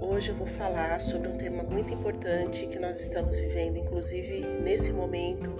Hoje 0.00 0.30
eu 0.30 0.34
vou 0.34 0.46
falar 0.46 1.00
sobre 1.00 1.28
um 1.28 1.36
tema 1.36 1.62
muito 1.62 1.92
importante 1.92 2.66
que 2.66 2.78
nós 2.78 3.00
estamos 3.00 3.38
vivendo, 3.38 3.78
inclusive 3.78 4.40
nesse 4.62 4.92
momento 4.92 5.50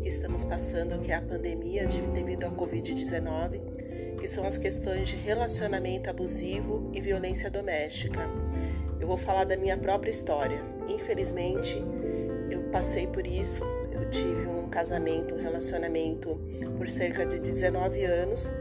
que 0.00 0.08
estamos 0.08 0.44
passando, 0.44 1.00
que 1.00 1.10
é 1.10 1.16
a 1.16 1.22
pandemia 1.22 1.86
devido 2.14 2.44
ao 2.44 2.52
Covid-19, 2.52 4.18
que 4.20 4.28
são 4.28 4.46
as 4.46 4.58
questões 4.58 5.08
de 5.08 5.16
relacionamento 5.16 6.08
abusivo 6.08 6.90
e 6.94 7.00
violência 7.00 7.50
doméstica. 7.50 8.20
Eu 9.00 9.08
vou 9.08 9.16
falar 9.16 9.44
da 9.44 9.56
minha 9.56 9.76
própria 9.76 10.10
história. 10.10 10.62
Infelizmente, 10.88 11.82
eu 12.50 12.62
passei 12.70 13.06
por 13.06 13.26
isso. 13.26 13.64
Eu 13.90 14.08
tive 14.08 14.46
um 14.46 14.68
casamento, 14.68 15.34
um 15.34 15.38
relacionamento 15.38 16.40
por 16.76 16.88
cerca 16.88 17.26
de 17.26 17.40
19 17.40 18.04
anos 18.04 18.52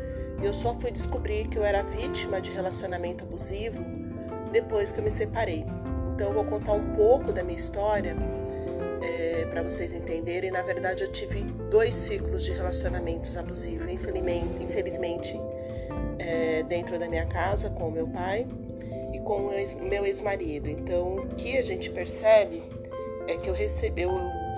eu 0.44 0.54
só 0.54 0.74
fui 0.74 0.92
descobrir 0.92 1.48
que 1.48 1.58
eu 1.58 1.64
era 1.64 1.82
vítima 1.82 2.42
de 2.42 2.52
relacionamento 2.52 3.24
abusivo 3.24 3.80
depois 4.56 4.90
que 4.90 5.00
eu 5.00 5.04
me 5.04 5.12
separei. 5.12 5.66
Então 6.14 6.30
eu 6.30 6.34
vou 6.34 6.46
contar 6.46 6.72
um 6.72 6.96
pouco 6.96 7.34
da 7.34 7.44
minha 7.44 7.58
história 7.58 8.16
é, 9.02 9.46
para 9.48 9.62
vocês 9.62 9.92
entenderem. 9.92 10.50
Na 10.50 10.62
verdade, 10.62 11.04
eu 11.04 11.12
tive 11.12 11.42
dois 11.70 11.94
ciclos 11.94 12.46
de 12.46 12.52
relacionamentos 12.52 13.36
abusivos, 13.36 13.92
infelizmente, 13.92 14.64
infelizmente 14.64 15.42
é, 16.18 16.64
dentro 16.64 16.98
da 16.98 17.10
minha 17.10 17.26
casa 17.26 17.70
com 17.70 17.90
o 17.90 17.92
meu 17.92 18.08
pai 18.08 18.48
e 19.14 19.20
com 19.20 19.48
o 19.48 19.86
meu 19.86 20.06
ex-marido. 20.06 20.70
Então, 20.70 21.18
o 21.18 21.28
que 21.36 21.58
a 21.58 21.62
gente 21.62 21.90
percebe 21.90 22.64
é 23.28 23.36
que 23.36 23.50
eu 23.50 23.54
recebi, 23.54 24.04
eu, 24.04 24.12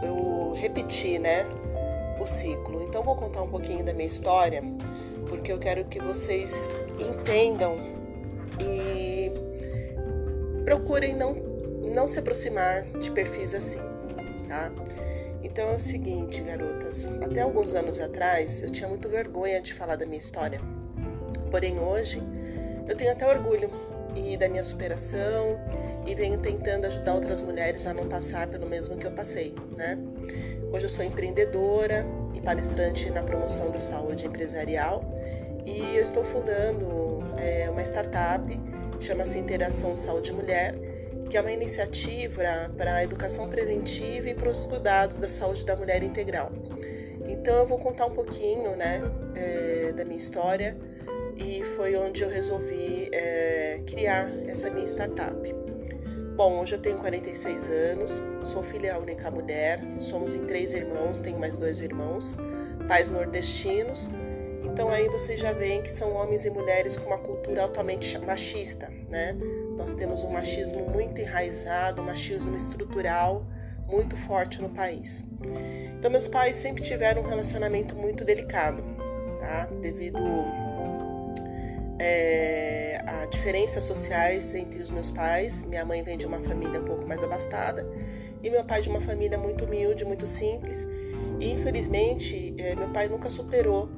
eu 0.04 0.54
repeti, 0.54 1.18
né, 1.18 1.44
o 2.20 2.28
ciclo. 2.28 2.84
Então, 2.84 3.02
vou 3.02 3.16
contar 3.16 3.42
um 3.42 3.50
pouquinho 3.50 3.84
da 3.84 3.94
minha 3.94 4.08
história 4.08 4.64
porque 5.28 5.52
eu 5.52 5.58
quero 5.58 5.84
que 5.86 6.00
vocês 6.00 6.70
entendam 7.00 7.78
e 8.62 9.07
procurem 10.68 11.16
não, 11.16 11.34
não 11.96 12.06
se 12.06 12.20
aproximar 12.20 12.84
de 13.00 13.10
perfis 13.12 13.54
assim, 13.54 13.80
tá? 14.46 14.70
Então 15.42 15.70
é 15.70 15.76
o 15.76 15.80
seguinte, 15.80 16.42
garotas, 16.42 17.08
até 17.22 17.40
alguns 17.40 17.74
anos 17.74 18.02
atrás 18.02 18.64
eu 18.64 18.70
tinha 18.70 18.90
muito 18.90 19.08
vergonha 19.08 19.62
de 19.62 19.74
falar 19.74 19.96
da 19.96 20.06
minha 20.06 20.18
história. 20.20 20.60
Porém 21.50 21.80
hoje 21.80 22.22
eu 22.86 22.98
tenho 22.98 23.14
até 23.14 23.26
orgulho 23.26 23.72
e 24.14 24.36
da 24.36 24.50
minha 24.50 24.62
superação 24.62 25.58
e 26.06 26.14
venho 26.14 26.38
tentando 26.38 26.84
ajudar 26.84 27.14
outras 27.14 27.42
mulheres 27.42 27.88
a 27.88 27.94
não 27.94 28.06
passar 28.10 28.48
pelo 28.48 28.68
mesmo 28.68 28.98
que 28.98 29.08
eu 29.08 29.12
passei, 29.12 29.56
né? 29.78 29.98
Hoje 30.70 30.84
eu 30.84 30.90
sou 30.90 31.06
empreendedora 31.06 32.06
e 32.34 32.42
palestrante 32.42 33.10
na 33.10 33.24
promoção 33.24 33.72
da 33.72 33.80
saúde 33.80 34.28
empresarial 34.28 35.02
e 35.66 35.96
eu 35.96 36.02
estou 36.02 36.26
fundando 36.26 37.24
é, 37.38 37.70
uma 37.70 37.82
startup, 37.84 38.44
chama-se 39.00 39.38
Interação 39.38 39.96
Saúde 39.96 40.32
Mulher, 40.34 40.76
que 41.30 41.38
é 41.38 41.42
uma 41.42 41.52
iniciativa 41.52 42.44
para 42.78 42.96
a 42.96 43.04
educação 43.04 43.50
preventiva 43.50 44.30
e 44.30 44.34
para 44.34 44.50
os 44.50 44.66
cuidados 44.66 45.20
da 45.20 45.28
saúde 45.28 45.66
da 45.66 45.76
mulher 45.76 46.04
integral. 46.04 46.52
Então 47.28 47.56
eu 47.58 47.66
vou 47.66 47.78
contar 47.78 48.06
um 48.06 48.14
pouquinho 48.14 48.76
né, 48.76 49.02
é, 49.36 49.92
da 49.92 50.06
minha 50.06 50.18
história 50.18 50.78
e 51.36 51.64
foi 51.76 51.96
onde 51.96 52.24
eu 52.24 52.30
resolvi 52.30 53.10
é, 53.12 53.82
criar 53.86 54.32
essa 54.48 54.70
minha 54.70 54.86
startup. 54.86 55.38
Bom, 56.36 56.62
hoje 56.62 56.76
eu 56.76 56.80
tenho 56.80 56.98
46 56.98 57.68
anos, 57.70 58.24
sou 58.44 58.62
filha 58.62 58.98
única 59.00 59.30
mulher, 59.32 59.82
somos 60.00 60.36
em 60.36 60.46
três 60.46 60.74
irmãos, 60.74 61.20
tenho 61.20 61.40
mais 61.40 61.58
dois 61.58 61.82
irmãos, 61.82 62.38
pais 62.88 63.10
nordestinos. 63.10 64.10
Então 64.68 64.90
aí 64.90 65.08
vocês 65.08 65.40
já 65.40 65.54
veem 65.54 65.82
que 65.82 65.92
são 65.92 66.14
homens 66.14 66.46
e 66.46 66.50
mulheres 66.50 66.98
com 66.98 67.08
uma 67.08 67.18
cultura 67.18 67.64
altamente 67.64 68.18
machista, 68.20 68.92
né? 69.10 69.36
Nós 69.78 69.94
temos 69.94 70.24
um 70.24 70.30
machismo 70.30 70.90
muito 70.90 71.20
enraizado, 71.22 72.02
um 72.02 72.06
machismo 72.06 72.56
estrutural 72.56 73.46
muito 73.88 74.18
forte 74.18 74.62
no 74.62 74.70
país. 74.70 75.24
Então 75.98 76.12
meus 76.12 76.28
pais 76.28 76.56
sempre 76.58 76.84
tiveram 76.84 77.22
um 77.22 77.28
relacionamento 77.28 77.96
muito 77.96 78.26
delicado, 78.26 78.84
tá? 79.40 79.68
Devido 79.82 80.22
é, 82.00 83.02
a 83.06 83.26
diferenças 83.26 83.86
sociais 83.86 84.54
entre 84.54 84.82
os 84.82 84.90
meus 84.90 85.10
pais. 85.10 85.64
Minha 85.64 85.86
mãe 85.86 86.04
vem 86.04 86.18
de 86.18 86.28
uma 86.28 86.40
família 86.40 86.82
um 86.82 86.86
pouco 86.86 87.08
mais 87.08 87.24
abastada 87.24 87.88
e 88.44 88.50
meu 88.50 88.64
pai 88.64 88.82
de 88.82 88.90
uma 88.90 89.02
família 89.02 89.38
muito 89.38 89.64
humilde, 89.66 90.04
muito 90.04 90.28
simples. 90.28 90.88
E 91.40 91.52
infelizmente, 91.52 92.54
é, 92.58 92.76
meu 92.76 92.90
pai 92.90 93.08
nunca 93.08 93.30
superou 93.30 93.90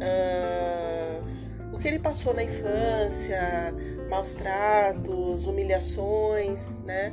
uh, 0.00 1.74
o 1.74 1.78
que 1.78 1.88
ele 1.88 1.98
passou 1.98 2.34
na 2.34 2.42
infância, 2.42 3.74
maus 4.08 4.32
tratos, 4.32 5.46
humilhações, 5.46 6.74
né? 6.84 7.12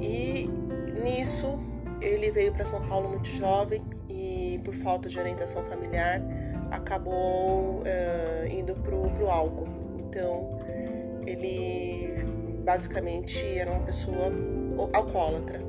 E 0.00 0.48
nisso 1.02 1.58
ele 2.00 2.30
veio 2.30 2.52
para 2.52 2.66
São 2.66 2.80
Paulo 2.88 3.08
muito 3.08 3.28
jovem 3.28 3.82
e 4.08 4.60
por 4.64 4.74
falta 4.74 5.08
de 5.08 5.18
orientação 5.18 5.62
familiar 5.64 6.20
acabou 6.70 7.80
uh, 7.80 8.46
indo 8.50 8.74
pro, 8.76 9.10
pro 9.10 9.30
álcool. 9.30 9.68
Então, 9.98 10.58
ele 11.26 12.24
basicamente 12.64 13.46
era 13.58 13.70
uma 13.70 13.82
pessoa 13.82 14.32
alcoólatra. 14.92 15.60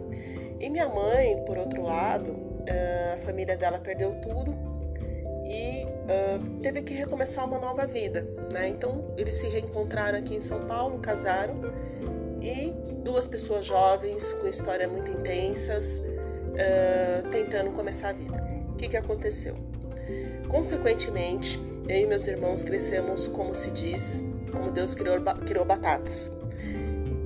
E 0.60 0.70
minha 0.70 0.88
mãe, 0.88 1.44
por 1.46 1.58
outro 1.58 1.84
lado, 1.84 2.32
uh, 2.32 3.14
a 3.14 3.18
família 3.26 3.58
dela 3.58 3.80
perdeu 3.80 4.16
tudo 4.22 4.56
e 5.46 5.86
uh, 6.04 6.60
teve 6.62 6.82
que 6.82 6.94
recomeçar 6.94 7.46
uma 7.46 7.60
nova 7.60 7.86
vida, 7.86 8.28
né? 8.52 8.68
Então, 8.68 9.14
eles 9.18 9.34
se 9.36 9.48
reencontraram 9.48 10.20
aqui 10.20 10.36
em 10.36 10.42
São 10.42 10.66
Paulo, 10.66 11.00
casaram 11.00 11.56
e 12.42 12.74
duas 13.04 13.28
pessoas 13.28 13.66
jovens 13.66 14.34
com 14.34 14.48
histórias 14.48 14.92
muito 14.92 15.12
intensas 15.12 16.02
tentando 17.32 17.72
começar 17.72 18.10
a 18.10 18.14
vida. 18.14 18.44
O 18.72 18.76
que, 18.76 18.88
que 18.88 18.98
aconteceu? 18.98 19.56
Consequentemente, 20.48 21.60
eu 21.88 21.98
e 21.98 22.06
meus 22.06 22.28
irmãos 22.28 22.64
crescemos, 22.64 23.28
como 23.28 23.56
se 23.56 23.72
diz, 23.72 24.24
como 24.52 24.72
Deus 24.72 24.94
criou, 24.94 25.20
criou 25.46 25.66
batatas, 25.66 26.32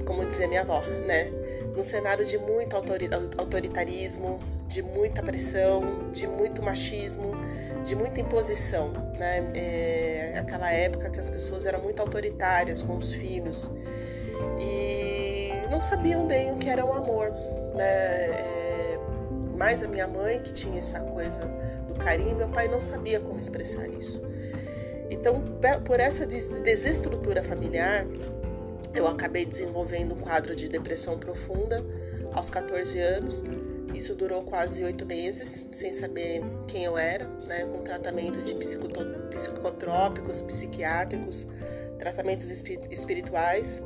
como 0.05 0.25
dizia 0.25 0.47
minha 0.47 0.61
avó, 0.61 0.81
né? 1.05 1.31
Num 1.75 1.83
cenário 1.83 2.25
de 2.25 2.37
muito 2.37 2.75
autoritarismo, 2.75 4.39
de 4.67 4.81
muita 4.81 5.23
pressão, 5.23 6.11
de 6.11 6.28
muito 6.28 6.61
machismo, 6.61 7.33
de 7.85 7.95
muita 7.95 8.19
imposição, 8.19 8.91
né? 9.17 9.44
É 9.55 10.35
aquela 10.38 10.72
época 10.72 11.09
que 11.09 11.19
as 11.19 11.29
pessoas 11.29 11.66
eram 11.66 11.81
muito 11.81 12.01
autoritárias 12.01 12.81
com 12.81 12.97
os 12.97 13.13
filhos 13.13 13.72
e 14.59 15.51
não 15.72 15.81
sabiam 15.81 16.28
bem 16.28 16.51
o 16.51 16.57
que 16.57 16.69
era 16.69 16.85
o 16.85 16.94
amor, 16.94 17.31
né? 17.75 17.83
É, 17.83 19.00
mais 19.57 19.81
a 19.81 19.88
minha 19.88 20.07
mãe 20.07 20.39
que 20.39 20.53
tinha 20.53 20.78
essa 20.78 20.99
coisa 20.99 21.41
carinho, 21.97 22.35
meu 22.35 22.47
pai 22.47 22.67
não 22.67 22.79
sabia 22.79 23.19
como 23.19 23.39
expressar 23.39 23.88
isso. 23.89 24.22
Então, 25.09 25.41
por 25.85 25.99
essa 25.99 26.25
desestrutura 26.25 27.44
familiar, 27.44 28.05
eu 28.94 29.07
acabei 29.07 29.45
desenvolvendo 29.45 30.13
um 30.13 30.17
quadro 30.17 30.55
de 30.55 30.67
depressão 30.67 31.17
profunda 31.17 31.84
aos 32.34 32.49
14 32.49 32.99
anos. 32.99 33.44
Isso 33.93 34.13
durou 34.15 34.43
quase 34.43 34.83
oito 34.83 35.05
meses, 35.05 35.65
sem 35.71 35.91
saber 35.91 36.41
quem 36.67 36.83
eu 36.83 36.97
era, 36.97 37.27
né, 37.47 37.65
com 37.65 37.81
tratamento 37.81 38.41
de 38.41 38.53
psicotrópicos, 38.55 40.41
psiquiátricos, 40.41 41.47
tratamentos 41.97 42.49
espirituais. 42.91 43.81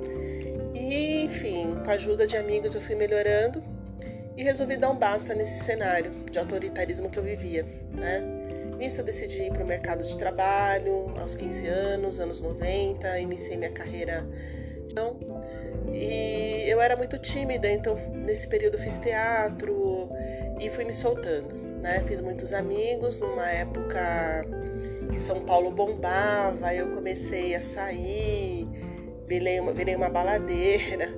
E, 0.73 1.23
enfim, 1.23 1.75
com 1.83 1.89
a 1.89 1.93
ajuda 1.93 2.27
de 2.27 2.35
amigos 2.37 2.75
eu 2.75 2.81
fui 2.81 2.95
melhorando 2.95 3.63
e 4.35 4.43
resolvi 4.43 4.77
dar 4.77 4.89
um 4.89 4.97
basta 4.97 5.33
nesse 5.35 5.63
cenário 5.63 6.11
de 6.29 6.39
autoritarismo 6.39 7.09
que 7.09 7.19
eu 7.19 7.23
vivia. 7.23 7.65
Né? 7.91 8.21
Nisso 8.77 9.01
eu 9.01 9.05
decidi 9.05 9.43
ir 9.43 9.51
para 9.51 9.63
o 9.63 9.67
mercado 9.67 10.03
de 10.03 10.17
trabalho 10.17 11.13
aos 11.19 11.35
15 11.35 11.67
anos, 11.67 12.19
anos 12.19 12.39
90, 12.39 13.19
iniciei 13.19 13.57
minha 13.57 13.71
carreira. 13.71 14.25
Então, 14.89 15.17
e 15.93 16.65
eu 16.67 16.81
era 16.81 16.97
muito 16.97 17.17
tímida, 17.17 17.69
então 17.69 17.95
nesse 18.13 18.47
período 18.47 18.77
fiz 18.77 18.97
teatro 18.97 19.73
e 20.61 20.69
fui 20.69 20.85
me 20.85 20.93
soltando. 20.93 21.55
Né? 21.81 22.01
Fiz 22.07 22.21
muitos 22.21 22.53
amigos 22.53 23.19
numa 23.19 23.49
época 23.49 24.43
que 25.11 25.19
São 25.19 25.41
Paulo 25.41 25.71
bombava, 25.71 26.73
eu 26.73 26.89
comecei 26.91 27.55
a 27.55 27.61
sair, 27.61 28.67
virei 29.27 29.59
uma, 29.59 29.73
virei 29.73 29.95
uma 29.95 30.09
baladeira. 30.09 31.09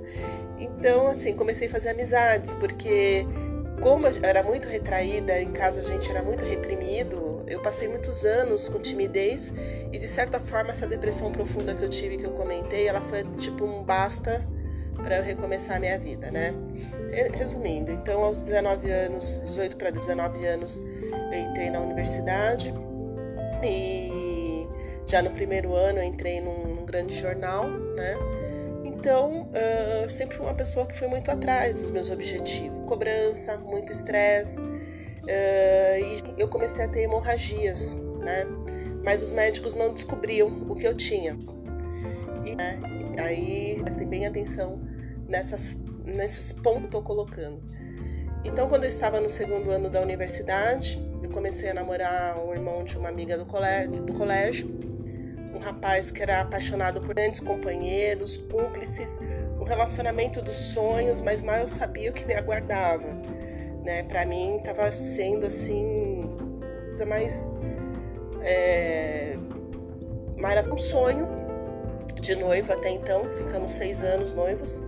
Então, 0.58 1.06
assim, 1.08 1.34
comecei 1.34 1.68
a 1.68 1.70
fazer 1.70 1.90
amizades, 1.90 2.54
porque 2.54 3.26
como 3.80 4.06
eu 4.06 4.14
era 4.22 4.42
muito 4.42 4.66
retraída, 4.68 5.40
em 5.40 5.50
casa 5.50 5.80
a 5.80 5.82
gente 5.82 6.08
era 6.08 6.22
muito 6.22 6.44
reprimido, 6.44 7.44
eu 7.46 7.60
passei 7.60 7.88
muitos 7.88 8.24
anos 8.24 8.68
com 8.68 8.78
timidez 8.78 9.52
e 9.92 9.98
de 9.98 10.08
certa 10.08 10.40
forma 10.40 10.70
essa 10.70 10.86
depressão 10.86 11.30
profunda 11.30 11.74
que 11.74 11.82
eu 11.82 11.88
tive, 11.88 12.16
que 12.16 12.24
eu 12.24 12.30
comentei, 12.30 12.88
ela 12.88 13.00
foi 13.00 13.24
tipo 13.36 13.64
um 13.64 13.82
basta 13.82 14.46
para 15.02 15.18
eu 15.18 15.22
recomeçar 15.22 15.76
a 15.76 15.80
minha 15.80 15.98
vida, 15.98 16.30
né? 16.30 16.54
Resumindo, 17.34 17.90
então 17.92 18.24
aos 18.24 18.38
19 18.38 18.90
anos, 18.90 19.40
18 19.44 19.76
para 19.76 19.90
19 19.90 20.46
anos, 20.46 20.80
eu 21.32 21.38
entrei 21.38 21.70
na 21.70 21.80
universidade 21.80 22.74
e 23.62 24.66
já 25.06 25.22
no 25.22 25.30
primeiro 25.30 25.74
ano 25.74 25.98
eu 25.98 26.04
entrei 26.04 26.40
num, 26.40 26.74
num 26.74 26.86
grande 26.86 27.14
jornal, 27.14 27.68
né? 27.68 28.16
então, 29.04 29.50
uh, 29.50 30.08
sempre 30.08 30.34
fui 30.34 30.46
uma 30.46 30.54
pessoa 30.54 30.86
que 30.86 30.98
foi 30.98 31.06
muito 31.08 31.30
atrás 31.30 31.78
dos 31.78 31.90
meus 31.90 32.08
objetivos. 32.08 32.80
Cobrança, 32.86 33.58
muito 33.58 33.92
estresse. 33.92 34.62
Uh, 34.62 35.98
e 36.00 36.22
eu 36.38 36.48
comecei 36.48 36.86
a 36.86 36.88
ter 36.88 37.02
hemorragias, 37.02 37.92
né? 38.20 38.46
Mas 39.04 39.20
os 39.20 39.34
médicos 39.34 39.74
não 39.74 39.92
descobriam 39.92 40.48
o 40.70 40.74
que 40.74 40.86
eu 40.86 40.94
tinha. 40.94 41.38
E 42.46 42.56
né, 42.56 42.80
aí 43.18 43.78
prestem 43.82 44.08
bem 44.08 44.26
atenção 44.26 44.80
nessas, 45.28 45.76
nesses 46.04 46.52
pontos 46.52 46.78
que 46.78 46.96
eu 46.96 47.00
estou 47.00 47.02
colocando. 47.02 47.62
Então, 48.44 48.68
quando 48.68 48.84
eu 48.84 48.88
estava 48.88 49.20
no 49.20 49.30
segundo 49.30 49.70
ano 49.70 49.88
da 49.88 50.00
universidade, 50.00 51.02
eu 51.22 51.30
comecei 51.30 51.70
a 51.70 51.74
namorar 51.74 52.38
o 52.38 52.52
irmão 52.52 52.84
de 52.84 52.96
uma 52.98 53.08
amiga 53.08 53.38
do 53.38 53.46
colégio, 53.46 53.90
do 54.02 54.12
colégio 54.12 54.84
um 55.54 55.58
rapaz 55.58 56.10
que 56.10 56.20
era 56.20 56.40
apaixonado 56.40 57.00
por 57.00 57.14
grandes 57.14 57.40
companheiros, 57.40 58.36
cúmplices, 58.36 59.20
um 59.58 59.64
relacionamento 59.64 60.42
dos 60.42 60.56
sonhos, 60.56 61.20
mas 61.20 61.42
mal 61.42 61.60
eu 61.60 61.68
sabia 61.68 62.10
o 62.10 62.12
que 62.12 62.24
me 62.26 62.34
aguardava. 62.34 63.06
Né? 63.84 64.02
Para 64.02 64.26
mim, 64.26 64.56
estava 64.56 64.90
sendo 64.90 65.46
assim, 65.46 66.28
coisa 66.88 67.06
mais. 67.06 67.54
É, 68.42 69.36
maravilhoso, 70.38 70.74
um 70.74 70.78
sonho 70.78 71.28
de 72.20 72.34
noivo 72.34 72.72
até 72.72 72.90
então, 72.90 73.32
ficamos 73.32 73.70
seis 73.70 74.02
anos 74.02 74.34
noivos. 74.34 74.82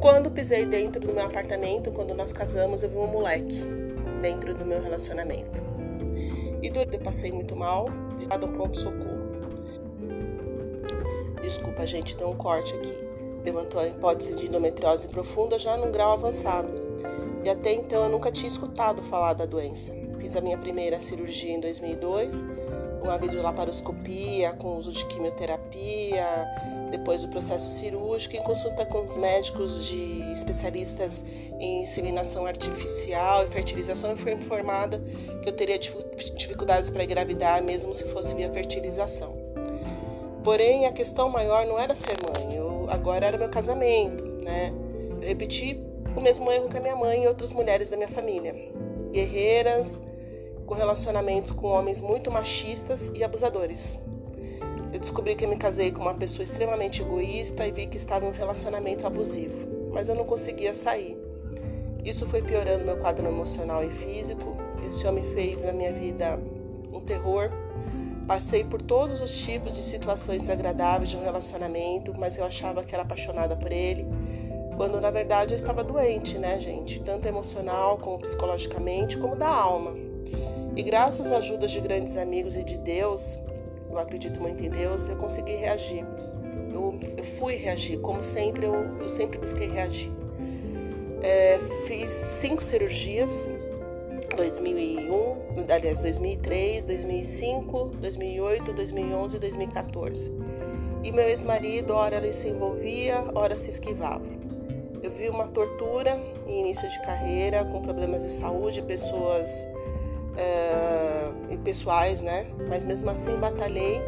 Quando 0.00 0.30
pisei 0.30 0.64
dentro 0.64 1.00
do 1.00 1.12
meu 1.12 1.24
apartamento, 1.24 1.90
quando 1.90 2.14
nós 2.14 2.32
casamos, 2.32 2.84
eu 2.84 2.88
vi 2.88 2.96
um 2.96 3.08
moleque 3.08 3.64
dentro 4.22 4.54
do 4.54 4.64
meu 4.64 4.80
relacionamento. 4.80 5.60
E 6.62 6.70
durante 6.70 6.94
eu 6.94 7.00
passei 7.00 7.32
muito 7.32 7.56
mal, 7.56 7.88
estava 8.16 8.46
um 8.46 8.52
pronto-socorro. 8.52 9.18
Desculpa, 11.42 11.84
gente, 11.84 12.16
deu 12.16 12.28
um 12.28 12.36
corte 12.36 12.74
aqui. 12.74 12.96
Levantou 13.44 13.80
a 13.80 13.88
hipótese 13.88 14.36
de 14.36 14.46
endometriose 14.46 15.08
profunda 15.08 15.58
já 15.58 15.76
num 15.76 15.90
grau 15.90 16.12
avançado. 16.12 16.70
E 17.42 17.50
até 17.50 17.72
então 17.72 18.04
eu 18.04 18.08
nunca 18.08 18.30
tinha 18.30 18.48
escutado 18.48 19.02
falar 19.02 19.32
da 19.32 19.46
doença. 19.46 19.92
Fiz 20.20 20.36
a 20.36 20.40
minha 20.40 20.58
primeira 20.58 21.00
cirurgia 21.00 21.52
em 21.52 21.60
2002 21.60 22.44
uma 23.02 23.16
videolaparoscopia 23.18 24.52
com 24.52 24.76
uso 24.76 24.92
de 24.92 25.04
quimioterapia, 25.06 26.26
depois 26.90 27.22
do 27.22 27.28
processo 27.28 27.70
cirúrgico, 27.70 28.36
em 28.36 28.42
consulta 28.42 28.84
com 28.86 29.04
os 29.04 29.16
médicos 29.16 29.86
de 29.86 30.32
especialistas 30.32 31.24
em 31.58 31.82
inseminação 31.82 32.46
artificial 32.46 33.44
e 33.44 33.48
fertilização, 33.48 34.12
e 34.12 34.16
fui 34.16 34.32
informada 34.32 35.02
que 35.42 35.48
eu 35.48 35.52
teria 35.52 35.78
dificuldades 35.78 36.90
para 36.90 37.04
engravidar, 37.04 37.62
mesmo 37.62 37.92
se 37.92 38.04
fosse 38.04 38.34
via 38.34 38.50
fertilização. 38.52 39.36
Porém, 40.42 40.86
a 40.86 40.92
questão 40.92 41.28
maior 41.28 41.66
não 41.66 41.78
era 41.78 41.94
ser 41.94 42.16
mãe, 42.22 42.56
eu, 42.56 42.86
agora 42.88 43.26
era 43.26 43.36
meu 43.36 43.48
casamento, 43.48 44.24
né? 44.24 44.72
Eu 45.20 45.28
repeti 45.28 45.80
o 46.16 46.20
mesmo 46.20 46.50
erro 46.50 46.68
que 46.68 46.76
a 46.76 46.80
minha 46.80 46.96
mãe 46.96 47.24
e 47.24 47.26
outras 47.28 47.52
mulheres 47.52 47.90
da 47.90 47.96
minha 47.96 48.08
família. 48.08 48.54
Guerreiras, 49.12 50.00
com 50.68 50.74
relacionamentos 50.74 51.50
com 51.50 51.66
homens 51.66 51.98
muito 51.98 52.30
machistas 52.30 53.10
e 53.14 53.24
abusadores. 53.24 53.98
Eu 54.92 55.00
descobri 55.00 55.34
que 55.34 55.46
me 55.46 55.56
casei 55.56 55.90
com 55.90 56.02
uma 56.02 56.12
pessoa 56.12 56.42
extremamente 56.42 57.00
egoísta 57.00 57.66
e 57.66 57.72
vi 57.72 57.86
que 57.86 57.96
estava 57.96 58.26
em 58.26 58.28
um 58.28 58.32
relacionamento 58.32 59.06
abusivo, 59.06 59.90
mas 59.90 60.10
eu 60.10 60.14
não 60.14 60.26
conseguia 60.26 60.74
sair. 60.74 61.16
Isso 62.04 62.26
foi 62.26 62.42
piorando 62.42 62.84
meu 62.84 62.98
quadro 62.98 63.26
emocional 63.26 63.82
e 63.82 63.90
físico. 63.90 64.58
Esse 64.86 65.06
homem 65.06 65.24
fez 65.32 65.62
na 65.62 65.72
minha 65.72 65.92
vida 65.92 66.38
um 66.92 67.00
terror. 67.00 67.50
Passei 68.26 68.62
por 68.62 68.82
todos 68.82 69.22
os 69.22 69.38
tipos 69.38 69.74
de 69.74 69.82
situações 69.82 70.42
desagradáveis 70.42 71.08
de 71.08 71.16
um 71.16 71.22
relacionamento, 71.22 72.12
mas 72.18 72.36
eu 72.36 72.44
achava 72.44 72.84
que 72.84 72.94
era 72.94 73.04
apaixonada 73.04 73.56
por 73.56 73.72
ele, 73.72 74.06
quando 74.76 75.00
na 75.00 75.10
verdade 75.10 75.54
eu 75.54 75.56
estava 75.56 75.82
doente, 75.82 76.36
né, 76.36 76.60
gente? 76.60 77.00
Tanto 77.00 77.26
emocional 77.26 77.96
como 77.96 78.18
psicologicamente, 78.18 79.16
como 79.16 79.34
da 79.34 79.48
alma. 79.48 80.07
E 80.78 80.82
graças 80.84 81.32
às 81.32 81.38
ajudas 81.38 81.72
de 81.72 81.80
grandes 81.80 82.16
amigos 82.16 82.54
e 82.54 82.62
de 82.62 82.78
Deus, 82.78 83.36
eu 83.90 83.98
acredito 83.98 84.40
muito 84.40 84.64
em 84.64 84.70
Deus, 84.70 85.08
eu 85.08 85.16
consegui 85.16 85.56
reagir. 85.56 86.06
Eu, 86.72 86.94
eu 87.16 87.24
fui 87.24 87.56
reagir, 87.56 87.98
como 87.98 88.22
sempre, 88.22 88.64
eu, 88.64 88.74
eu 89.00 89.08
sempre 89.08 89.38
busquei 89.38 89.68
reagir. 89.68 90.12
É, 91.20 91.58
fiz 91.84 92.12
cinco 92.12 92.62
cirurgias, 92.62 93.48
2001, 94.36 95.64
aliás, 95.68 96.00
2003, 96.00 96.84
2005, 96.84 97.84
2008, 98.00 98.72
2011 98.72 99.34
e 99.34 99.38
2014. 99.40 100.32
E 101.02 101.10
meu 101.10 101.28
ex-marido, 101.28 101.92
ora 101.92 102.18
ele 102.18 102.32
se 102.32 102.50
envolvia, 102.50 103.24
ora 103.34 103.56
se 103.56 103.70
esquivava. 103.70 104.24
Eu 105.02 105.10
vi 105.10 105.28
uma 105.28 105.48
tortura 105.48 106.22
em 106.46 106.60
início 106.60 106.88
de 106.88 107.02
carreira, 107.02 107.64
com 107.64 107.82
problemas 107.82 108.22
de 108.22 108.30
saúde, 108.30 108.80
pessoas 108.82 109.66
uh, 110.38 111.52
e 111.52 111.56
pessoais, 111.58 112.22
né? 112.22 112.46
Mas 112.68 112.84
mesmo 112.84 113.10
assim 113.10 113.36
batalhei 113.36 114.00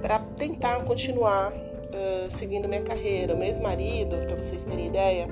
para 0.00 0.18
tentar 0.18 0.84
continuar 0.84 1.52
uh, 1.52 2.30
seguindo 2.30 2.68
minha 2.68 2.82
carreira. 2.82 3.34
Meu 3.34 3.46
ex-marido, 3.46 4.16
para 4.26 4.36
vocês 4.36 4.64
terem 4.64 4.86
ideia, 4.86 5.28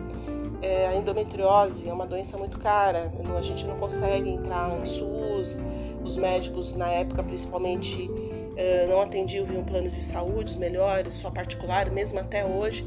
é, 0.62 0.86
a 0.86 0.94
endometriose 0.94 1.88
é 1.88 1.92
uma 1.92 2.06
doença 2.06 2.38
muito 2.38 2.58
cara. 2.58 3.12
A 3.36 3.42
gente 3.42 3.66
não 3.66 3.76
consegue 3.76 4.30
entrar 4.30 4.68
no 4.68 4.86
SUS. 4.86 5.60
Os 6.02 6.16
médicos 6.16 6.74
na 6.74 6.88
época, 6.88 7.22
principalmente, 7.22 8.08
uh, 8.08 8.88
não 8.88 9.00
atendiam 9.00 9.44
um 9.44 9.64
planos 9.64 9.94
de 9.94 10.00
saúde 10.00 10.50
os 10.50 10.56
melhores, 10.56 11.14
só 11.14 11.30
particular, 11.30 11.90
mesmo 11.90 12.18
até 12.18 12.44
hoje. 12.44 12.86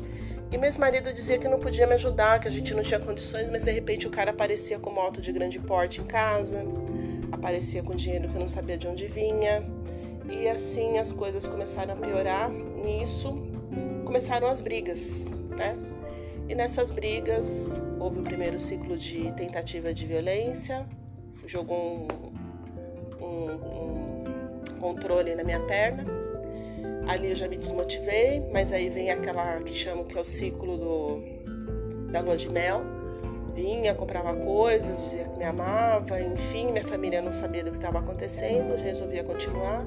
E 0.50 0.58
meu 0.58 0.72
marido 0.80 1.12
dizia 1.12 1.38
que 1.38 1.48
não 1.48 1.60
podia 1.60 1.86
me 1.86 1.96
ajudar, 1.96 2.40
que 2.40 2.48
a 2.48 2.52
gente 2.52 2.74
não 2.74 2.82
tinha 2.82 3.00
condições, 3.00 3.50
mas 3.50 3.66
de 3.66 3.72
repente 3.72 4.08
o 4.08 4.10
cara 4.10 4.32
aparecia 4.32 4.80
com 4.80 4.90
moto 4.92 5.20
de 5.20 5.32
grande 5.34 5.60
porte 5.60 6.00
em 6.00 6.06
casa 6.06 6.66
aparecia 7.38 7.84
com 7.84 7.96
dinheiro 7.96 8.28
que 8.28 8.36
eu 8.36 8.40
não 8.40 8.48
sabia 8.48 8.78
de 8.78 8.88
onde 8.88 9.08
vinha. 9.08 9.64
E 10.30 10.48
assim 10.50 10.98
as 10.98 11.12
coisas 11.12 11.48
começaram 11.48 11.94
a 11.94 11.98
piorar. 11.98 12.52
Nisso 12.52 13.38
começaram 14.04 14.48
as 14.48 14.60
brigas, 14.62 15.26
né? 15.58 15.78
E 16.50 16.56
nessas 16.56 16.92
brigas 16.92 17.82
houve 18.00 18.20
o 18.20 18.24
primeiro 18.24 18.58
ciclo 18.58 18.98
de 18.98 19.32
tentativa 19.34 19.94
de 19.94 20.06
violência, 20.06 20.86
jogou 21.46 22.08
um, 23.22 23.26
um, 23.26 24.74
um 24.74 24.80
controle 24.80 25.36
na 25.36 25.44
minha 25.44 25.60
perna. 25.62 26.06
Ali 27.08 27.30
eu 27.30 27.36
já 27.36 27.48
me 27.48 27.58
desmotivei, 27.58 28.42
mas 28.52 28.72
aí 28.72 28.90
vem 28.90 29.12
aquela 29.12 29.58
que 29.62 29.74
chamo 29.74 30.04
que 30.04 30.18
é 30.18 30.22
o 30.22 30.26
ciclo 30.26 30.78
do, 30.78 32.12
da 32.12 32.22
lua 32.22 32.36
de 32.36 32.50
mel 32.50 32.97
vinha, 33.58 33.96
comprava 33.96 34.36
coisas, 34.36 35.02
dizia 35.02 35.24
que 35.24 35.36
me 35.36 35.44
amava, 35.44 36.22
enfim, 36.22 36.68
minha 36.72 36.84
família 36.84 37.24
não 37.24 37.34
sabia 37.34 37.64
do 37.64 37.72
que 37.72 37.78
estava 37.78 37.98
acontecendo, 37.98 38.78
resolvia 38.80 39.24
continuar. 39.24 39.84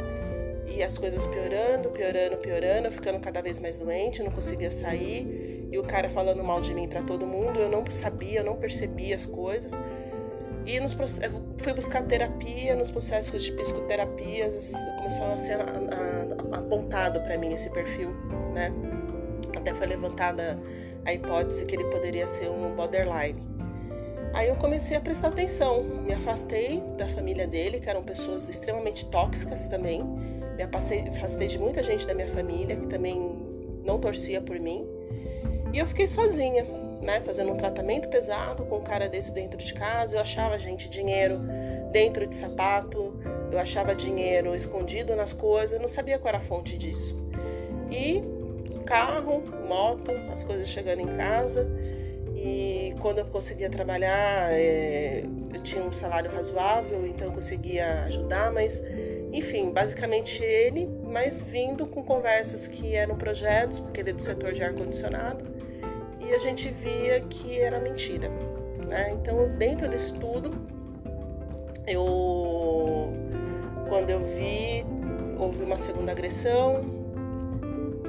E 0.66 0.82
as 0.82 0.98
coisas 0.98 1.24
piorando, 1.26 1.88
piorando, 1.90 2.36
piorando, 2.36 2.88
eu 2.88 2.92
ficando 2.92 3.20
cada 3.20 3.40
vez 3.40 3.60
mais 3.60 3.78
doente, 3.78 4.22
não 4.22 4.30
conseguia 4.32 4.70
sair. 4.72 5.68
E 5.70 5.78
o 5.78 5.84
cara 5.84 6.10
falando 6.10 6.42
mal 6.42 6.60
de 6.60 6.74
mim 6.74 6.88
para 6.88 7.02
todo 7.02 7.24
mundo, 7.24 7.60
eu 7.60 7.68
não 7.68 7.84
sabia, 7.88 8.40
eu 8.40 8.44
não 8.44 8.56
percebia 8.56 9.14
as 9.14 9.24
coisas. 9.24 9.78
E 10.66 10.78
nos, 10.80 10.94
fui 11.58 11.72
buscar 11.72 12.02
terapia, 12.02 12.74
nos 12.74 12.90
processos 12.90 13.42
de 13.42 13.52
psicoterapias, 13.52 14.72
começou 14.96 15.26
a 15.26 15.36
ser 15.36 15.58
apontado 16.52 17.20
para 17.20 17.38
mim 17.38 17.52
esse 17.52 17.70
perfil, 17.70 18.10
né? 18.52 18.72
Até 19.56 19.74
foi 19.74 19.86
levantada 19.86 20.58
a 21.04 21.12
hipótese 21.12 21.64
que 21.64 21.76
ele 21.76 21.84
poderia 21.84 22.26
ser 22.26 22.50
um 22.50 22.74
borderline. 22.74 23.49
Aí 24.32 24.48
eu 24.48 24.56
comecei 24.56 24.96
a 24.96 25.00
prestar 25.00 25.28
atenção, 25.28 25.82
me 25.82 26.12
afastei 26.12 26.80
da 26.96 27.08
família 27.08 27.46
dele, 27.46 27.80
que 27.80 27.90
eram 27.90 28.02
pessoas 28.02 28.48
extremamente 28.48 29.06
tóxicas 29.06 29.66
também. 29.66 30.04
Me 30.56 30.62
afastei 30.62 31.48
de 31.48 31.58
muita 31.58 31.82
gente 31.82 32.06
da 32.06 32.14
minha 32.14 32.28
família 32.28 32.76
que 32.76 32.86
também 32.86 33.18
não 33.84 33.98
torcia 33.98 34.40
por 34.40 34.58
mim. 34.58 34.86
E 35.72 35.78
eu 35.78 35.86
fiquei 35.86 36.06
sozinha, 36.06 36.64
né, 37.02 37.20
fazendo 37.20 37.52
um 37.52 37.56
tratamento 37.56 38.08
pesado 38.08 38.64
com 38.64 38.78
um 38.78 38.82
cara 38.82 39.08
desse 39.08 39.34
dentro 39.34 39.58
de 39.58 39.74
casa. 39.74 40.16
Eu 40.16 40.20
achava, 40.20 40.58
gente, 40.58 40.88
dinheiro 40.88 41.40
dentro 41.90 42.26
de 42.26 42.34
sapato, 42.34 43.14
eu 43.50 43.58
achava 43.58 43.94
dinheiro 43.94 44.54
escondido 44.54 45.16
nas 45.16 45.32
coisas, 45.32 45.72
eu 45.72 45.80
não 45.80 45.88
sabia 45.88 46.18
qual 46.18 46.28
era 46.28 46.38
a 46.38 46.46
fonte 46.46 46.78
disso. 46.78 47.16
E 47.90 48.22
carro, 48.84 49.42
moto, 49.68 50.12
as 50.32 50.44
coisas 50.44 50.68
chegando 50.68 51.00
em 51.00 51.16
casa. 51.16 51.68
E 52.42 52.94
quando 53.00 53.18
eu 53.18 53.26
conseguia 53.26 53.68
trabalhar, 53.68 54.50
é, 54.50 55.22
eu 55.52 55.62
tinha 55.62 55.84
um 55.84 55.92
salário 55.92 56.30
razoável, 56.30 57.06
então 57.06 57.28
eu 57.28 57.34
conseguia 57.34 58.04
ajudar, 58.04 58.50
mas 58.50 58.82
enfim, 59.30 59.70
basicamente 59.70 60.42
ele, 60.42 60.88
mas 61.04 61.42
vindo 61.42 61.86
com 61.86 62.02
conversas 62.02 62.66
que 62.66 62.96
eram 62.96 63.14
projetos, 63.16 63.78
porque 63.78 64.00
ele 64.00 64.10
é 64.10 64.12
do 64.14 64.22
setor 64.22 64.52
de 64.52 64.62
ar-condicionado, 64.62 65.44
e 66.18 66.34
a 66.34 66.38
gente 66.38 66.70
via 66.70 67.20
que 67.20 67.60
era 67.60 67.78
mentira. 67.78 68.30
Né? 68.88 69.12
Então, 69.12 69.52
dentro 69.58 69.86
desse 69.86 70.14
tudo, 70.14 70.50
eu, 71.86 73.12
quando 73.88 74.08
eu 74.08 74.24
vi, 74.24 74.86
houve 75.38 75.62
uma 75.62 75.76
segunda 75.76 76.12
agressão, 76.12 76.80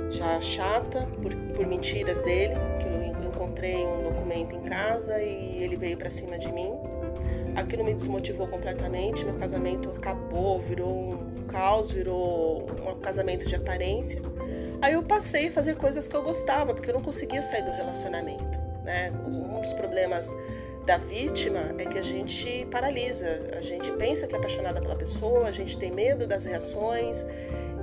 já 0.09 0.41
chata 0.41 1.05
por, 1.21 1.35
por 1.53 1.67
mentiras 1.67 2.21
dele, 2.21 2.55
que 2.79 3.25
eu 3.25 3.30
encontrei 3.51 3.85
um 3.85 4.03
documento 4.03 4.55
em 4.55 4.61
casa 4.61 5.21
e 5.21 5.61
ele 5.61 5.75
veio 5.75 5.97
para 5.97 6.09
cima 6.09 6.37
de 6.37 6.51
mim. 6.51 6.71
Aquilo 7.55 7.83
me 7.83 7.93
desmotivou 7.93 8.47
completamente, 8.47 9.25
meu 9.25 9.35
casamento 9.35 9.89
acabou, 9.89 10.59
virou 10.59 11.13
um 11.13 11.43
caos, 11.47 11.91
virou 11.91 12.61
um 12.61 12.99
casamento 12.99 13.45
de 13.45 13.55
aparência. 13.55 14.21
Aí 14.81 14.93
eu 14.93 15.03
passei 15.03 15.49
a 15.49 15.51
fazer 15.51 15.75
coisas 15.75 16.07
que 16.07 16.15
eu 16.15 16.23
gostava, 16.23 16.73
porque 16.73 16.89
eu 16.89 16.93
não 16.93 17.01
conseguia 17.01 17.41
sair 17.41 17.63
do 17.63 17.71
relacionamento. 17.71 18.57
Né? 18.85 19.11
Um 19.27 19.59
dos 19.59 19.73
problemas 19.73 20.33
da 20.85 20.97
vítima 20.97 21.75
é 21.77 21.85
que 21.85 21.99
a 21.99 22.01
gente 22.01 22.65
paralisa, 22.71 23.43
a 23.55 23.61
gente 23.61 23.91
pensa 23.91 24.25
que 24.25 24.33
é 24.33 24.37
apaixonada 24.37 24.79
pela 24.79 24.95
pessoa, 24.95 25.47
a 25.47 25.51
gente 25.51 25.77
tem 25.77 25.91
medo 25.91 26.25
das 26.25 26.45
reações. 26.45 27.25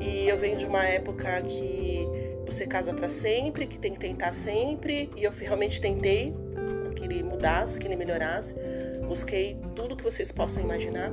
E 0.01 0.29
eu 0.29 0.39
venho 0.39 0.57
de 0.57 0.67
uma 0.67 0.85
época 0.85 1.43
que 1.43 2.28
você 2.51 2.67
casa 2.67 2.93
para 2.95 3.09
sempre, 3.09 3.67
que 3.67 3.79
tem 3.79 3.93
que 3.93 3.99
tentar 3.99 4.33
sempre, 4.33 5.11
e 5.17 5.25
eu 5.25 5.31
realmente 5.31 5.81
tentei 5.81 6.35
que 6.97 7.05
ele 7.05 7.23
mudasse, 7.23 7.79
que 7.79 7.87
ele 7.87 7.97
melhorasse. 7.97 8.57
Busquei 9.07 9.57
tudo 9.75 9.97
que 9.97 10.03
vocês 10.03 10.33
possam 10.33 10.63
imaginar. 10.63 11.13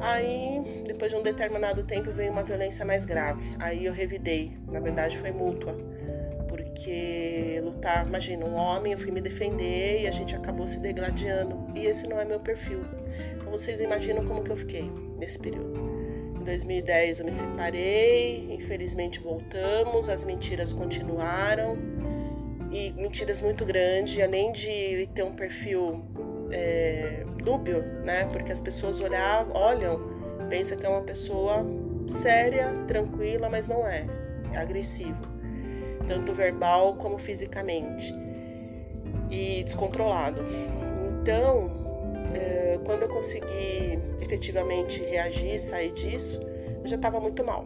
Aí, 0.00 0.62
depois 0.86 1.10
de 1.10 1.16
um 1.16 1.22
determinado 1.22 1.84
tempo, 1.84 2.10
veio 2.10 2.32
uma 2.32 2.42
violência 2.42 2.84
mais 2.84 3.04
grave. 3.04 3.42
Aí 3.58 3.84
eu 3.84 3.92
revidei. 3.92 4.56
Na 4.68 4.80
verdade, 4.80 5.18
foi 5.18 5.30
mútua 5.30 5.76
porque 6.52 7.60
lutar, 7.62 8.06
imagina, 8.06 8.44
um 8.44 8.54
homem, 8.54 8.92
eu 8.92 8.98
fui 8.98 9.10
me 9.10 9.20
defender 9.20 10.02
e 10.02 10.06
a 10.06 10.10
gente 10.10 10.34
acabou 10.34 10.68
se 10.68 10.80
degladiando. 10.80 11.66
E 11.74 11.86
esse 11.86 12.06
não 12.08 12.20
é 12.20 12.24
meu 12.24 12.40
perfil. 12.40 12.80
Então 13.36 13.50
vocês 13.50 13.80
imaginam 13.80 14.24
como 14.24 14.42
que 14.42 14.50
eu 14.50 14.56
fiquei 14.56 14.90
nesse 15.18 15.38
período. 15.38 15.71
Em 16.42 16.44
2010 16.44 17.20
eu 17.20 17.24
me 17.24 17.30
separei, 17.30 18.52
infelizmente 18.52 19.20
voltamos, 19.20 20.08
as 20.08 20.24
mentiras 20.24 20.72
continuaram 20.72 21.78
e 22.72 22.92
mentiras 22.94 23.40
muito 23.40 23.64
grandes, 23.64 24.20
além 24.20 24.50
de 24.50 25.08
ter 25.14 25.22
um 25.22 25.32
perfil 25.32 26.04
é, 26.50 27.24
dúbio, 27.44 27.84
né? 28.04 28.24
Porque 28.24 28.50
as 28.50 28.60
pessoas 28.60 29.00
olham, 29.00 29.52
olham, 29.54 30.00
pensam 30.50 30.76
que 30.76 30.84
é 30.84 30.88
uma 30.88 31.02
pessoa 31.02 31.64
séria, 32.08 32.72
tranquila, 32.88 33.48
mas 33.48 33.68
não 33.68 33.86
é. 33.86 34.04
É 34.52 34.58
agressivo 34.58 35.20
tanto 36.08 36.34
verbal 36.34 36.96
como 36.96 37.18
fisicamente, 37.18 38.12
e 39.30 39.62
descontrolado. 39.62 40.42
Então, 41.20 41.81
quando 42.84 43.02
eu 43.02 43.08
consegui 43.08 43.98
efetivamente 44.20 45.02
reagir, 45.02 45.58
sair 45.58 45.92
disso, 45.92 46.40
eu 46.82 46.86
já 46.86 46.96
estava 46.96 47.20
muito 47.20 47.44
mal, 47.44 47.64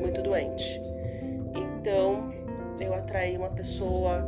muito 0.00 0.22
doente. 0.22 0.80
Então, 1.54 2.32
eu 2.80 2.94
atraí 2.94 3.36
uma 3.36 3.50
pessoa 3.50 4.26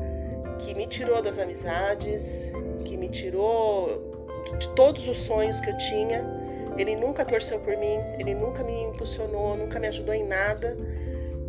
que 0.58 0.74
me 0.74 0.86
tirou 0.86 1.22
das 1.22 1.38
amizades, 1.38 2.50
que 2.84 2.96
me 2.96 3.08
tirou 3.08 4.12
de 4.58 4.68
todos 4.74 5.06
os 5.08 5.18
sonhos 5.18 5.60
que 5.60 5.70
eu 5.70 5.78
tinha. 5.78 6.24
Ele 6.76 6.96
nunca 6.96 7.24
torceu 7.24 7.60
por 7.60 7.76
mim, 7.76 7.98
ele 8.18 8.34
nunca 8.34 8.64
me 8.64 8.82
impulsionou, 8.82 9.56
nunca 9.56 9.78
me 9.78 9.88
ajudou 9.88 10.14
em 10.14 10.26
nada. 10.26 10.76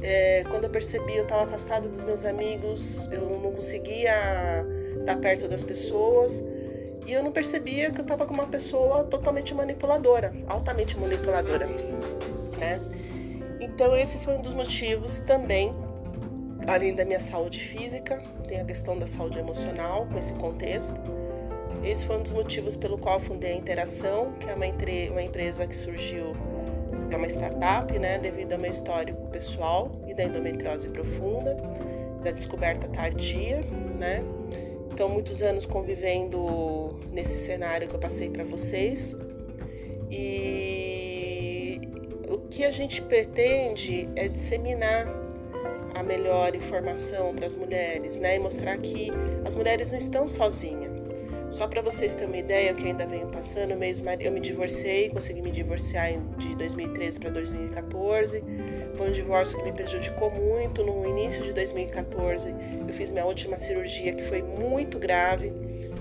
É, 0.04 0.44
quando 0.50 0.66
eu 0.66 0.70
percebi, 0.70 1.16
eu 1.16 1.24
estava 1.24 1.44
afastada 1.44 1.88
dos 1.88 2.04
meus 2.04 2.26
amigos, 2.26 3.08
eu 3.12 3.30
não 3.30 3.52
conseguia 3.52 4.14
estar 5.00 5.18
perto 5.18 5.48
das 5.48 5.64
pessoas 5.64 6.44
e 7.06 7.14
eu 7.14 7.24
não 7.24 7.32
percebia 7.32 7.92
que 7.92 8.00
eu 8.00 8.04
estava 8.04 8.26
com 8.26 8.34
uma 8.34 8.48
pessoa 8.48 9.04
totalmente 9.04 9.54
manipuladora, 9.54 10.34
altamente 10.48 10.98
manipuladora, 10.98 11.68
né? 12.58 12.80
Então 13.60 13.96
esse 13.96 14.18
foi 14.20 14.36
um 14.36 14.42
dos 14.42 14.54
motivos 14.54 15.18
também, 15.20 15.74
além 16.68 16.94
da 16.94 17.06
minha 17.06 17.20
saúde 17.20 17.60
física, 17.60 18.22
tem 18.48 18.60
a 18.60 18.66
questão 18.66 18.98
da 18.98 19.08
saúde 19.08 19.40
emocional 19.40 20.08
com 20.08 20.18
esse 20.18 20.34
contexto. 20.34 21.00
Esse 21.84 22.06
foi 22.06 22.18
um 22.18 22.22
dos 22.22 22.34
motivos 22.34 22.76
pelo 22.76 22.98
qual 22.98 23.20
fundei 23.20 23.54
a 23.54 23.56
Interação, 23.56 24.34
que 24.34 24.48
é 24.50 24.54
uma, 24.54 24.66
uma 25.12 25.22
empresa 25.22 25.66
que 25.66 25.76
surgiu 25.76 26.36
é 27.10 27.18
uma 27.18 27.28
startup, 27.28 27.98
né, 28.00 28.18
devido 28.18 28.54
ao 28.54 28.60
meu 28.60 28.72
histórico 28.72 29.28
pessoal 29.28 29.92
e 30.08 30.14
da 30.14 30.24
endometriose 30.24 30.88
profunda, 30.90 31.58
da 32.24 32.32
descoberta 32.32 32.88
tardia, 32.88 33.62
né? 34.00 34.24
Então, 34.92 35.08
muitos 35.10 35.42
anos 35.42 35.66
convivendo 35.66 37.00
nesse 37.12 37.38
cenário 37.38 37.88
que 37.88 37.96
eu 37.96 38.00
passei 38.00 38.30
para 38.30 38.44
vocês. 38.44 39.16
E 40.10 41.80
o 42.30 42.38
que 42.38 42.66
a 42.66 42.72
gente 42.72 43.02
pretende 43.02 44.10
é 44.16 44.28
disseminar 44.28 45.08
a 45.96 46.04
melhor 46.04 46.56
informação 46.56 47.34
para 47.34 47.46
as 47.46 47.56
mulheres, 47.56 48.16
né? 48.16 48.36
E 48.36 48.40
mostrar 48.40 48.78
que 48.78 49.10
as 49.46 49.56
mulheres 49.56 49.92
não 49.92 49.98
estão 49.98 50.28
sozinhas. 50.28 51.01
Só 51.52 51.68
para 51.68 51.82
vocês 51.82 52.14
terem 52.14 52.30
uma 52.30 52.38
ideia, 52.38 52.74
que 52.74 52.88
ainda 52.88 53.06
venho 53.06 53.28
passando, 53.28 53.72
eu 53.72 54.32
me 54.32 54.40
divorciei, 54.40 55.10
consegui 55.10 55.42
me 55.42 55.52
divorciar 55.52 56.14
de 56.38 56.56
2013 56.56 57.20
para 57.20 57.30
2014. 57.30 58.42
Foi 58.96 59.10
um 59.10 59.12
divórcio 59.12 59.58
que 59.58 59.66
me 59.66 59.74
prejudicou 59.74 60.32
muito. 60.32 60.82
No 60.82 61.06
início 61.06 61.44
de 61.44 61.52
2014, 61.52 62.56
eu 62.88 62.94
fiz 62.94 63.12
minha 63.12 63.26
última 63.26 63.58
cirurgia, 63.58 64.14
que 64.14 64.24
foi 64.24 64.42
muito 64.42 64.98
grave 64.98 65.52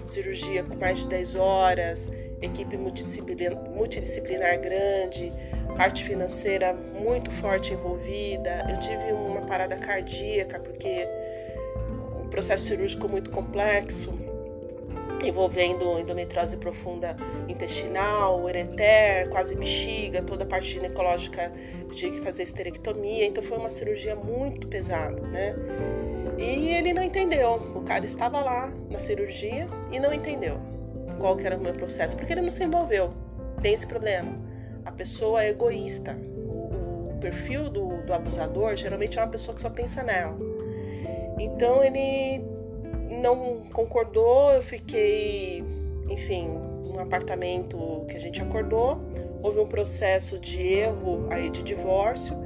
cirurgia 0.06 0.62
com 0.62 0.76
mais 0.76 1.00
de 1.00 1.08
10 1.08 1.34
horas, 1.34 2.08
equipe 2.40 2.76
multidisciplinar, 2.76 3.56
multidisciplinar 3.70 4.60
grande, 4.60 5.32
parte 5.76 6.04
financeira 6.04 6.72
muito 6.72 7.30
forte 7.30 7.74
envolvida. 7.74 8.66
Eu 8.68 8.78
tive 8.78 9.12
uma 9.12 9.42
parada 9.42 9.76
cardíaca 9.76 10.58
porque 10.58 11.08
o 12.22 12.28
processo 12.28 12.66
cirúrgico 12.66 13.08
muito 13.08 13.30
complexo 13.30 14.12
envolvendo 15.24 15.98
endometriose 15.98 16.56
profunda 16.56 17.16
intestinal, 17.48 18.42
ureter, 18.42 19.28
quase 19.30 19.56
bexiga, 19.56 20.22
toda 20.22 20.44
a 20.44 20.46
parte 20.46 20.68
ginecológica, 20.68 21.52
tive 21.92 22.18
que 22.18 22.22
fazer 22.22 22.42
esterectomia, 22.42 23.26
então 23.26 23.42
foi 23.42 23.58
uma 23.58 23.70
cirurgia 23.70 24.14
muito 24.14 24.68
pesada, 24.68 25.22
né? 25.28 25.54
E 26.38 26.70
ele 26.70 26.92
não 26.92 27.02
entendeu. 27.02 27.54
O 27.74 27.82
cara 27.82 28.04
estava 28.04 28.40
lá 28.42 28.72
na 28.90 28.98
cirurgia 28.98 29.68
e 29.92 29.98
não 29.98 30.12
entendeu 30.12 30.58
qual 31.18 31.36
que 31.36 31.46
era 31.46 31.56
o 31.56 31.60
meu 31.60 31.72
processo, 31.72 32.16
porque 32.16 32.32
ele 32.32 32.40
não 32.40 32.50
se 32.50 32.64
envolveu. 32.64 33.10
Tem 33.60 33.74
esse 33.74 33.86
problema. 33.86 34.32
A 34.84 34.90
pessoa 34.90 35.44
é 35.44 35.50
egoísta. 35.50 36.16
O, 36.46 37.10
o 37.10 37.18
perfil 37.20 37.68
do, 37.68 38.02
do 38.02 38.14
abusador 38.14 38.74
geralmente 38.74 39.18
é 39.18 39.22
uma 39.22 39.28
pessoa 39.28 39.54
que 39.54 39.60
só 39.60 39.68
pensa 39.68 40.02
nela. 40.02 40.36
Então 41.38 41.84
ele 41.84 42.42
não 43.20 43.62
concordou, 43.72 44.50
eu 44.52 44.62
fiquei, 44.62 45.62
enfim, 46.08 46.48
num 46.84 46.98
apartamento 46.98 48.04
que 48.08 48.16
a 48.16 48.20
gente 48.20 48.42
acordou. 48.42 49.00
Houve 49.42 49.60
um 49.60 49.66
processo 49.66 50.38
de 50.38 50.60
erro 50.60 51.26
aí 51.30 51.48
de 51.48 51.62
divórcio 51.62 52.36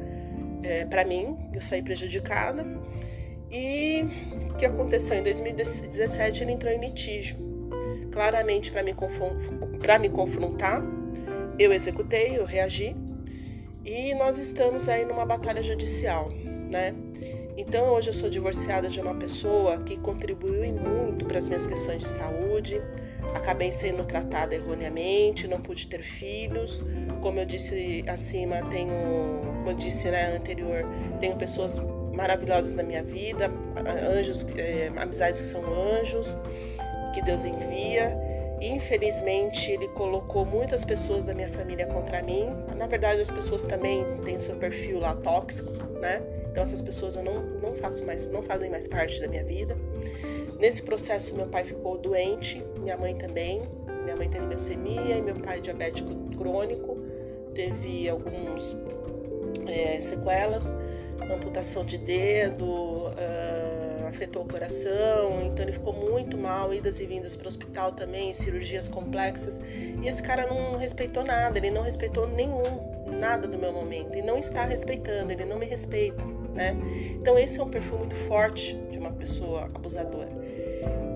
é, 0.64 0.86
para 0.86 1.04
mim, 1.04 1.36
eu 1.52 1.60
saí 1.60 1.82
prejudicada. 1.82 2.66
E 3.50 4.04
o 4.50 4.54
que 4.54 4.64
aconteceu? 4.64 5.16
Em 5.16 5.22
2017 5.22 6.42
ele 6.42 6.52
entrou 6.52 6.72
em 6.72 6.80
litígio, 6.80 7.36
claramente 8.10 8.72
para 8.72 8.82
me, 8.82 8.92
me 8.92 10.08
confrontar. 10.08 10.82
Eu 11.58 11.72
executei, 11.72 12.36
eu 12.36 12.44
reagi 12.44 12.96
e 13.84 14.14
nós 14.14 14.38
estamos 14.38 14.88
aí 14.88 15.04
numa 15.04 15.24
batalha 15.24 15.62
judicial, 15.62 16.30
né? 16.70 16.94
Então, 17.56 17.90
hoje 17.90 18.10
eu 18.10 18.14
sou 18.14 18.28
divorciada 18.28 18.88
de 18.88 19.00
uma 19.00 19.14
pessoa 19.14 19.78
que 19.78 19.96
contribuiu 19.96 20.74
muito 20.74 21.24
para 21.24 21.38
as 21.38 21.48
minhas 21.48 21.66
questões 21.66 22.02
de 22.02 22.08
saúde. 22.08 22.82
Acabei 23.32 23.70
sendo 23.70 24.04
tratada 24.04 24.56
erroneamente, 24.56 25.46
não 25.46 25.60
pude 25.60 25.86
ter 25.86 26.02
filhos. 26.02 26.82
Como 27.22 27.38
eu 27.38 27.46
disse 27.46 28.04
acima, 28.08 28.60
tenho, 28.70 28.92
como 29.38 29.70
eu 29.70 29.74
disse 29.74 30.10
né, 30.10 30.36
anterior, 30.36 30.84
tenho 31.20 31.36
pessoas 31.36 31.80
maravilhosas 32.12 32.74
na 32.74 32.82
minha 32.82 33.04
vida, 33.04 33.50
anjos, 34.18 34.44
é, 34.56 34.90
amizades 34.96 35.40
que 35.40 35.46
são 35.46 35.62
anjos, 36.00 36.36
que 37.12 37.22
Deus 37.22 37.44
envia. 37.44 38.18
Infelizmente, 38.60 39.70
ele 39.70 39.86
colocou 39.88 40.44
muitas 40.44 40.84
pessoas 40.84 41.24
da 41.24 41.32
minha 41.34 41.48
família 41.48 41.86
contra 41.86 42.20
mim. 42.22 42.48
Na 42.76 42.88
verdade, 42.88 43.20
as 43.20 43.30
pessoas 43.30 43.62
também 43.62 44.04
têm 44.24 44.38
seu 44.40 44.56
perfil 44.56 44.98
lá 45.00 45.14
tóxico, 45.14 45.72
né? 46.00 46.20
Então 46.54 46.62
essas 46.62 46.80
pessoas 46.80 47.16
eu 47.16 47.24
não, 47.24 47.42
não 47.60 47.74
faço 47.74 48.04
mais, 48.04 48.30
não 48.30 48.40
fazem 48.40 48.70
mais 48.70 48.86
parte 48.86 49.20
da 49.20 49.26
minha 49.26 49.42
vida. 49.42 49.76
Nesse 50.60 50.84
processo 50.84 51.34
meu 51.34 51.46
pai 51.46 51.64
ficou 51.64 51.98
doente, 51.98 52.64
minha 52.78 52.96
mãe 52.96 53.12
também. 53.12 53.62
Minha 54.04 54.14
mãe 54.14 54.30
teve 54.30 54.46
leucemia 54.46 55.16
e 55.16 55.20
meu 55.20 55.34
pai 55.34 55.60
diabético 55.60 56.14
crônico, 56.36 56.96
teve 57.54 58.08
alguns 58.08 58.76
é, 59.66 59.98
sequelas, 59.98 60.72
amputação 61.22 61.84
de 61.84 61.98
dedo, 61.98 62.64
uh, 62.64 64.06
afetou 64.06 64.42
o 64.42 64.46
coração, 64.48 65.42
então 65.44 65.64
ele 65.64 65.72
ficou 65.72 65.92
muito 65.92 66.38
mal, 66.38 66.72
idas 66.72 67.00
e 67.00 67.06
vindas 67.06 67.34
para 67.34 67.46
o 67.46 67.48
hospital 67.48 67.90
também, 67.90 68.32
cirurgias 68.32 68.86
complexas. 68.86 69.60
E 70.00 70.06
esse 70.06 70.22
cara 70.22 70.46
não 70.46 70.76
respeitou 70.76 71.24
nada, 71.24 71.58
ele 71.58 71.72
não 71.72 71.82
respeitou 71.82 72.28
nenhum, 72.28 72.62
nada 73.18 73.48
do 73.48 73.58
meu 73.58 73.72
momento, 73.72 74.16
e 74.16 74.22
não 74.22 74.38
está 74.38 74.64
respeitando, 74.64 75.32
ele 75.32 75.44
não 75.44 75.58
me 75.58 75.66
respeita 75.66 76.33
né? 76.54 76.76
Então 77.10 77.38
esse 77.38 77.58
é 77.58 77.62
um 77.62 77.68
perfil 77.68 77.98
muito 77.98 78.14
forte 78.14 78.76
de 78.90 78.98
uma 78.98 79.12
pessoa 79.12 79.64
abusadora. 79.74 80.30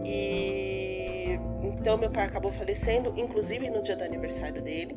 E 0.04 1.38
então 1.62 1.96
meu 1.96 2.10
pai 2.10 2.26
acabou 2.26 2.52
falecendo, 2.52 3.14
inclusive 3.16 3.70
no 3.70 3.82
dia 3.82 3.96
do 3.96 4.04
aniversário 4.04 4.60
dele. 4.60 4.96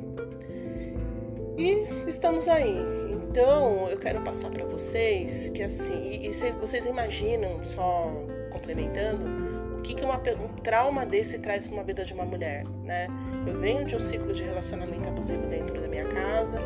E 1.57 2.09
estamos 2.09 2.47
aí. 2.47 2.75
Então 3.11 3.87
eu 3.89 3.97
quero 3.97 4.19
passar 4.21 4.49
para 4.49 4.65
vocês 4.65 5.49
que 5.49 5.63
assim, 5.63 6.01
e, 6.03 6.27
e 6.27 6.51
vocês 6.53 6.85
imaginam 6.85 7.63
só 7.63 8.11
complementando 8.49 9.51
o 9.77 9.81
que, 9.81 9.95
que 9.95 10.03
uma, 10.03 10.17
um 10.17 10.61
trauma 10.61 11.05
desse 11.05 11.39
traz 11.39 11.67
para 11.67 11.77
uma 11.77 11.83
vida 11.83 12.03
de 12.03 12.13
uma 12.13 12.25
mulher, 12.25 12.65
né? 12.83 13.07
Eu 13.47 13.59
venho 13.59 13.85
de 13.85 13.95
um 13.95 13.99
ciclo 13.99 14.31
de 14.33 14.43
relacionamento 14.43 15.07
abusivo 15.07 15.47
dentro 15.47 15.79
da 15.79 15.87
minha 15.87 16.05
casa, 16.05 16.59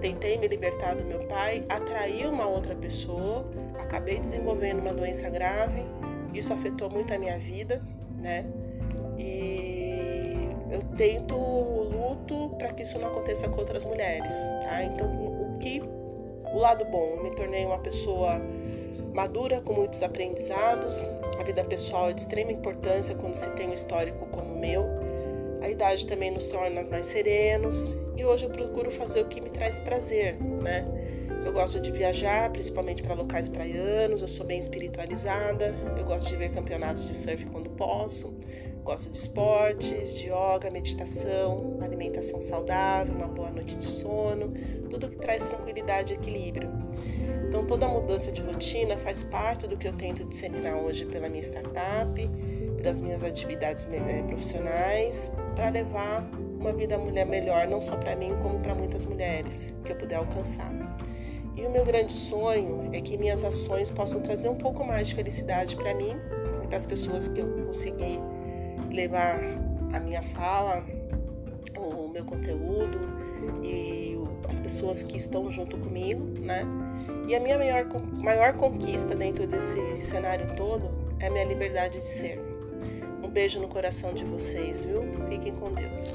tentei 0.00 0.38
me 0.38 0.48
libertar 0.48 0.94
do 0.96 1.04
meu 1.04 1.20
pai, 1.26 1.64
atraí 1.68 2.26
uma 2.26 2.46
outra 2.46 2.74
pessoa, 2.74 3.46
acabei 3.78 4.18
desenvolvendo 4.18 4.80
uma 4.80 4.92
doença 4.92 5.28
grave, 5.28 5.84
isso 6.34 6.52
afetou 6.52 6.90
muito 6.90 7.12
a 7.12 7.18
minha 7.18 7.38
vida, 7.38 7.82
né? 8.18 8.46
E 9.18 10.48
eu 10.70 10.82
tento 10.96 11.36
luto 11.36 12.50
para 12.56 12.72
que 12.72 12.82
isso 12.82 12.98
não 12.98 13.08
aconteça 13.08 13.48
com 13.48 13.58
outras 13.58 13.84
mulheres, 13.84 14.34
tá? 14.62 14.82
Então, 14.82 15.06
o 15.06 15.58
que 15.58 15.82
o 16.52 16.58
lado 16.58 16.84
bom, 16.86 17.16
eu 17.16 17.22
me 17.22 17.30
tornei 17.30 17.64
uma 17.64 17.78
pessoa 17.78 18.40
madura 19.14 19.60
com 19.60 19.72
muitos 19.72 20.02
aprendizados. 20.02 21.04
A 21.38 21.42
vida 21.42 21.64
pessoal 21.64 22.10
é 22.10 22.12
de 22.12 22.20
extrema 22.20 22.52
importância 22.52 23.14
quando 23.14 23.34
se 23.34 23.50
tem 23.50 23.68
um 23.68 23.72
histórico 23.72 24.26
como 24.26 24.54
o 24.54 24.58
meu. 24.58 24.84
A 25.62 25.68
idade 25.68 26.06
também 26.06 26.30
nos 26.30 26.48
torna 26.48 26.82
mais 26.88 27.06
serenos 27.06 27.94
e 28.20 28.24
hoje 28.24 28.44
eu 28.44 28.50
procuro 28.50 28.90
fazer 28.90 29.22
o 29.22 29.24
que 29.24 29.40
me 29.40 29.48
traz 29.48 29.80
prazer, 29.80 30.36
né? 30.38 30.86
Eu 31.44 31.52
gosto 31.54 31.80
de 31.80 31.90
viajar, 31.90 32.50
principalmente 32.50 33.02
para 33.02 33.14
locais 33.14 33.48
praianos, 33.48 34.20
eu 34.20 34.28
sou 34.28 34.44
bem 34.44 34.58
espiritualizada, 34.58 35.74
eu 35.96 36.04
gosto 36.04 36.28
de 36.28 36.36
ver 36.36 36.50
campeonatos 36.50 37.08
de 37.08 37.16
surf 37.16 37.46
quando 37.46 37.70
posso, 37.70 38.36
gosto 38.84 39.10
de 39.10 39.16
esportes, 39.16 40.14
de 40.14 40.26
yoga, 40.26 40.70
meditação, 40.70 41.78
alimentação 41.80 42.42
saudável, 42.42 43.14
uma 43.14 43.26
boa 43.26 43.50
noite 43.50 43.74
de 43.74 43.86
sono, 43.86 44.52
tudo 44.90 45.08
que 45.08 45.16
traz 45.16 45.42
tranquilidade 45.42 46.12
e 46.12 46.16
equilíbrio. 46.16 46.70
Então, 47.48 47.66
toda 47.66 47.88
mudança 47.88 48.30
de 48.30 48.42
rotina 48.42 48.98
faz 48.98 49.24
parte 49.24 49.66
do 49.66 49.78
que 49.78 49.88
eu 49.88 49.94
tento 49.94 50.24
disseminar 50.26 50.76
hoje 50.76 51.06
pela 51.06 51.28
minha 51.30 51.42
startup, 51.42 52.30
pelas 52.76 53.00
minhas 53.00 53.24
atividades 53.24 53.88
eh, 53.90 54.22
profissionais, 54.24 55.32
para 55.56 55.70
levar 55.70 56.30
uma 56.60 56.72
vida 56.72 56.98
mulher 56.98 57.24
melhor, 57.24 57.66
não 57.66 57.80
só 57.80 57.96
para 57.96 58.14
mim, 58.14 58.34
como 58.42 58.60
para 58.60 58.74
muitas 58.74 59.06
mulheres 59.06 59.74
que 59.82 59.92
eu 59.92 59.96
puder 59.96 60.16
alcançar. 60.16 60.70
E 61.56 61.66
o 61.66 61.70
meu 61.70 61.84
grande 61.84 62.12
sonho 62.12 62.90
é 62.92 63.00
que 63.00 63.16
minhas 63.16 63.42
ações 63.42 63.90
possam 63.90 64.20
trazer 64.20 64.48
um 64.48 64.54
pouco 64.54 64.84
mais 64.84 65.08
de 65.08 65.14
felicidade 65.14 65.74
para 65.76 65.94
mim 65.94 66.16
e 66.62 66.66
para 66.66 66.76
as 66.76 66.86
pessoas 66.86 67.28
que 67.28 67.40
eu 67.40 67.66
conseguir 67.66 68.20
levar 68.90 69.40
a 69.92 70.00
minha 70.00 70.22
fala, 70.22 70.84
o 71.76 72.08
meu 72.08 72.24
conteúdo 72.24 72.98
e 73.64 74.18
as 74.48 74.60
pessoas 74.60 75.02
que 75.02 75.16
estão 75.16 75.50
junto 75.50 75.78
comigo, 75.78 76.24
né? 76.42 76.64
E 77.26 77.34
a 77.34 77.40
minha 77.40 77.56
maior, 77.56 77.86
maior 78.22 78.52
conquista 78.54 79.14
dentro 79.14 79.46
desse 79.46 79.78
cenário 80.00 80.54
todo 80.56 80.90
é 81.18 81.26
a 81.26 81.30
minha 81.30 81.44
liberdade 81.44 81.98
de 81.98 82.04
ser. 82.04 82.38
Um 83.22 83.28
beijo 83.28 83.60
no 83.60 83.68
coração 83.68 84.12
de 84.12 84.24
vocês, 84.24 84.84
viu? 84.84 85.02
Fiquem 85.28 85.54
com 85.54 85.72
Deus. 85.72 86.10